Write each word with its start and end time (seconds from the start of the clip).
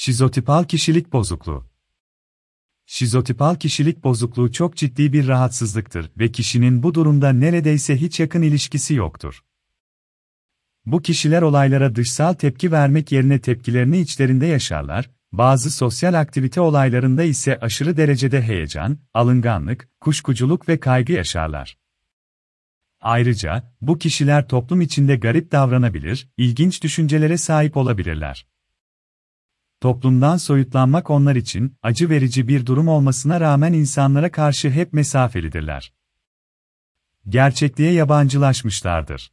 Şizotipal 0.00 0.64
kişilik 0.64 1.12
bozukluğu. 1.12 1.70
Şizotipal 2.86 3.54
kişilik 3.54 4.04
bozukluğu 4.04 4.52
çok 4.52 4.76
ciddi 4.76 5.12
bir 5.12 5.28
rahatsızlıktır 5.28 6.10
ve 6.18 6.32
kişinin 6.32 6.82
bu 6.82 6.94
durumda 6.94 7.32
neredeyse 7.32 7.96
hiç 7.96 8.20
yakın 8.20 8.42
ilişkisi 8.42 8.94
yoktur. 8.94 9.44
Bu 10.86 11.02
kişiler 11.02 11.42
olaylara 11.42 11.94
dışsal 11.94 12.34
tepki 12.34 12.72
vermek 12.72 13.12
yerine 13.12 13.40
tepkilerini 13.40 13.98
içlerinde 13.98 14.46
yaşarlar, 14.46 15.10
bazı 15.32 15.70
sosyal 15.70 16.14
aktivite 16.14 16.60
olaylarında 16.60 17.22
ise 17.22 17.58
aşırı 17.60 17.96
derecede 17.96 18.42
heyecan, 18.42 18.98
alınganlık, 19.14 19.88
kuşkuculuk 20.00 20.68
ve 20.68 20.80
kaygı 20.80 21.12
yaşarlar. 21.12 21.78
Ayrıca, 23.00 23.74
bu 23.80 23.98
kişiler 23.98 24.48
toplum 24.48 24.80
içinde 24.80 25.16
garip 25.16 25.52
davranabilir, 25.52 26.28
ilginç 26.36 26.82
düşüncelere 26.82 27.38
sahip 27.38 27.76
olabilirler. 27.76 28.46
Toplumdan 29.80 30.36
soyutlanmak 30.36 31.10
onlar 31.10 31.36
için 31.36 31.76
acı 31.82 32.10
verici 32.10 32.48
bir 32.48 32.66
durum 32.66 32.88
olmasına 32.88 33.40
rağmen 33.40 33.72
insanlara 33.72 34.32
karşı 34.32 34.70
hep 34.70 34.92
mesafelidirler. 34.92 35.92
Gerçekliğe 37.28 37.92
yabancılaşmışlardır. 37.92 39.32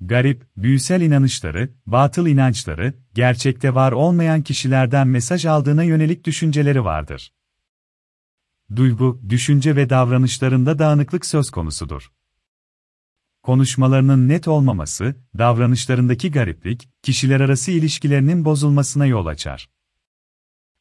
Garip, 0.00 0.46
büyüsel 0.56 1.00
inanışları, 1.00 1.74
batıl 1.86 2.26
inançları, 2.26 2.94
gerçekte 3.14 3.74
var 3.74 3.92
olmayan 3.92 4.42
kişilerden 4.42 5.08
mesaj 5.08 5.46
aldığına 5.46 5.82
yönelik 5.82 6.24
düşünceleri 6.24 6.84
vardır. 6.84 7.32
Duygu, 8.76 9.20
düşünce 9.28 9.76
ve 9.76 9.90
davranışlarında 9.90 10.78
dağınıklık 10.78 11.26
söz 11.26 11.50
konusudur. 11.50 12.12
Konuşmalarının 13.42 14.28
net 14.28 14.48
olmaması, 14.48 15.14
davranışlarındaki 15.38 16.30
gariplik, 16.30 16.88
kişiler 17.02 17.40
arası 17.40 17.70
ilişkilerinin 17.70 18.44
bozulmasına 18.44 19.06
yol 19.06 19.26
açar. 19.26 19.68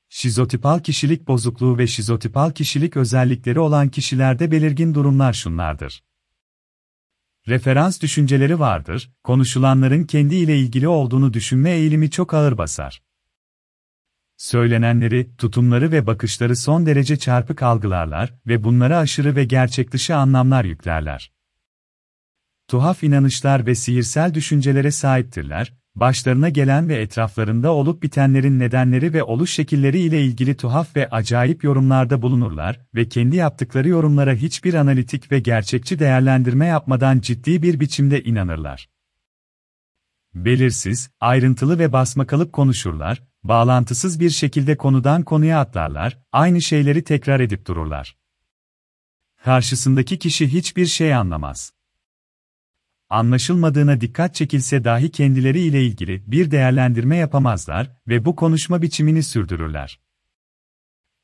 Şizotipal 0.09 0.79
kişilik 0.79 1.27
bozukluğu 1.27 1.77
ve 1.77 1.87
şizotipal 1.87 2.51
kişilik 2.51 2.97
özellikleri 2.97 3.59
olan 3.59 3.89
kişilerde 3.89 4.51
belirgin 4.51 4.95
durumlar 4.95 5.33
şunlardır. 5.33 6.03
Referans 7.47 8.01
düşünceleri 8.01 8.59
vardır, 8.59 9.11
konuşulanların 9.23 10.03
kendi 10.03 10.35
ile 10.35 10.59
ilgili 10.59 10.87
olduğunu 10.87 11.33
düşünme 11.33 11.71
eğilimi 11.71 12.11
çok 12.11 12.33
ağır 12.33 12.57
basar. 12.57 13.01
Söylenenleri, 14.37 15.35
tutumları 15.37 15.91
ve 15.91 16.07
bakışları 16.07 16.55
son 16.55 16.85
derece 16.85 17.17
çarpık 17.17 17.63
algılarlar 17.63 18.33
ve 18.47 18.63
bunlara 18.63 18.97
aşırı 18.97 19.35
ve 19.35 19.43
gerçek 19.43 19.91
dışı 19.91 20.15
anlamlar 20.15 20.65
yüklerler 20.65 21.36
tuhaf 22.67 23.03
inanışlar 23.03 23.65
ve 23.65 23.75
sihirsel 23.75 24.33
düşüncelere 24.33 24.91
sahiptirler, 24.91 25.73
başlarına 25.95 26.49
gelen 26.49 26.89
ve 26.89 26.95
etraflarında 26.95 27.71
olup 27.71 28.03
bitenlerin 28.03 28.59
nedenleri 28.59 29.13
ve 29.13 29.23
oluş 29.23 29.51
şekilleri 29.51 29.99
ile 29.99 30.23
ilgili 30.23 30.57
tuhaf 30.57 30.95
ve 30.95 31.09
acayip 31.09 31.63
yorumlarda 31.63 32.21
bulunurlar 32.21 32.79
ve 32.95 33.09
kendi 33.09 33.35
yaptıkları 33.35 33.87
yorumlara 33.87 34.33
hiçbir 34.33 34.73
analitik 34.73 35.31
ve 35.31 35.39
gerçekçi 35.39 35.99
değerlendirme 35.99 36.65
yapmadan 36.65 37.19
ciddi 37.19 37.61
bir 37.61 37.79
biçimde 37.79 38.23
inanırlar. 38.23 38.89
Belirsiz, 40.33 41.09
ayrıntılı 41.19 41.79
ve 41.79 41.93
basmakalıp 41.93 42.53
konuşurlar, 42.53 43.23
bağlantısız 43.43 44.19
bir 44.19 44.29
şekilde 44.29 44.77
konudan 44.77 45.23
konuya 45.23 45.59
atlarlar, 45.59 46.19
aynı 46.31 46.61
şeyleri 46.61 47.03
tekrar 47.03 47.39
edip 47.39 47.65
dururlar. 47.67 48.17
Karşısındaki 49.43 50.19
kişi 50.19 50.53
hiçbir 50.53 50.85
şey 50.85 51.15
anlamaz 51.15 51.76
anlaşılmadığına 53.09 54.01
dikkat 54.01 54.35
çekilse 54.35 54.83
dahi 54.83 55.11
kendileri 55.11 55.59
ile 55.59 55.83
ilgili 55.83 56.23
bir 56.31 56.51
değerlendirme 56.51 57.17
yapamazlar 57.17 57.91
ve 58.07 58.25
bu 58.25 58.35
konuşma 58.35 58.81
biçimini 58.81 59.23
sürdürürler. 59.23 59.99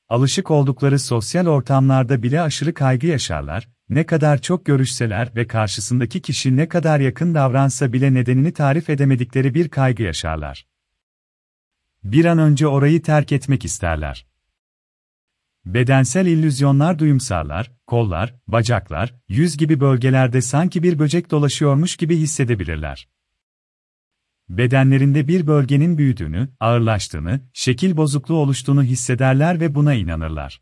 Alışık 0.09 0.51
oldukları 0.51 0.99
sosyal 0.99 1.47
ortamlarda 1.47 2.23
bile 2.23 2.41
aşırı 2.41 2.73
kaygı 2.73 3.07
yaşarlar, 3.07 3.69
ne 3.89 4.05
kadar 4.05 4.41
çok 4.41 4.65
görüşseler 4.65 5.35
ve 5.35 5.47
karşısındaki 5.47 6.21
kişi 6.21 6.57
ne 6.57 6.67
kadar 6.67 6.99
yakın 6.99 7.35
davransa 7.35 7.93
bile 7.93 8.13
nedenini 8.13 8.53
tarif 8.53 8.89
edemedikleri 8.89 9.53
bir 9.53 9.69
kaygı 9.69 10.03
yaşarlar. 10.03 10.67
Bir 12.03 12.25
an 12.25 12.37
önce 12.37 12.67
orayı 12.67 13.01
terk 13.01 13.31
etmek 13.31 13.65
isterler. 13.65 14.32
Bedensel 15.65 16.25
illüzyonlar 16.25 16.99
duyumsarlar, 16.99 17.71
kollar, 17.87 18.35
bacaklar, 18.47 19.15
yüz 19.27 19.57
gibi 19.57 19.79
bölgelerde 19.79 20.41
sanki 20.41 20.83
bir 20.83 20.99
böcek 20.99 21.31
dolaşıyormuş 21.31 21.95
gibi 21.95 22.17
hissedebilirler. 22.17 23.07
Bedenlerinde 24.49 25.27
bir 25.27 25.47
bölgenin 25.47 25.97
büyüdüğünü, 25.97 26.49
ağırlaştığını, 26.59 27.41
şekil 27.53 27.97
bozukluğu 27.97 28.37
oluştuğunu 28.37 28.83
hissederler 28.83 29.59
ve 29.59 29.75
buna 29.75 29.93
inanırlar. 29.93 30.61